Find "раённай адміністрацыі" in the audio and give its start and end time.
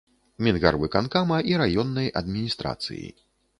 1.63-3.07